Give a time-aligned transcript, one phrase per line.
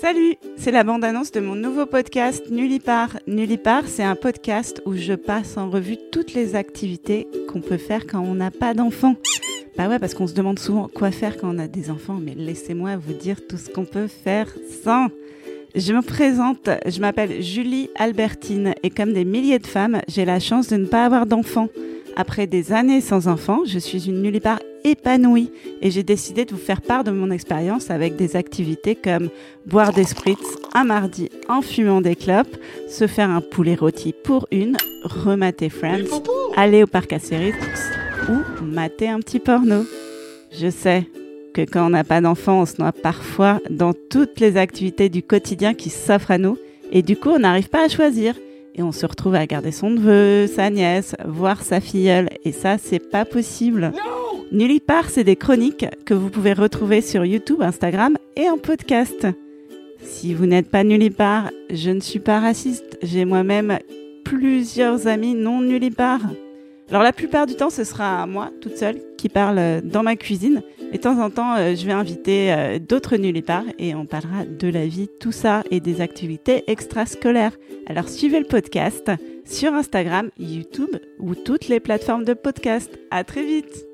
[0.00, 3.18] Salut, c'est la bande-annonce de mon nouveau podcast Nullipar.
[3.26, 8.06] Nullipar, c'est un podcast où je passe en revue toutes les activités qu'on peut faire
[8.06, 9.16] quand on n'a pas d'enfants.
[9.76, 12.34] Bah ouais, parce qu'on se demande souvent quoi faire quand on a des enfants, mais
[12.36, 14.46] laissez-moi vous dire tout ce qu'on peut faire
[14.84, 15.08] sans.
[15.74, 20.38] Je me présente, je m'appelle Julie Albertine et comme des milliers de femmes, j'ai la
[20.38, 21.70] chance de ne pas avoir d'enfants.
[22.16, 25.50] Après des années sans enfants, je suis une nullipare épanouie.
[25.82, 29.28] Et j'ai décidé de vous faire part de mon expérience avec des activités comme
[29.66, 30.38] boire des spritz
[30.74, 32.56] un mardi en fumant des clopes,
[32.88, 36.22] se faire un poulet rôti pour une, remater Friends,
[36.56, 37.18] aller au parc à
[38.28, 39.84] ou mater un petit porno.
[40.52, 41.06] Je sais
[41.54, 45.22] que quand on n'a pas d'enfants, on se noie parfois dans toutes les activités du
[45.22, 46.58] quotidien qui s'offrent à nous.
[46.92, 48.34] Et du coup on n'arrive pas à choisir.
[48.74, 52.28] Et on se retrouve à garder son neveu, sa nièce, voir sa filleule.
[52.44, 53.92] Et ça c'est pas possible.
[54.50, 59.26] Nullipar, c'est des chroniques que vous pouvez retrouver sur YouTube, Instagram et en podcast.
[60.00, 62.98] Si vous n'êtes pas Nullipar, je ne suis pas raciste.
[63.02, 63.78] J'ai moi-même
[64.24, 66.20] plusieurs amis non Nullipar.
[66.88, 70.62] Alors la plupart du temps, ce sera moi, toute seule, qui parle dans ma cuisine.
[70.92, 74.46] Et de temps en temps, euh, je vais inviter euh, d'autres nullipares et on parlera
[74.46, 77.58] de la vie, tout ça, et des activités extrascolaires.
[77.86, 79.10] Alors suivez le podcast
[79.44, 82.98] sur Instagram, YouTube ou toutes les plateformes de podcast.
[83.10, 83.88] À très vite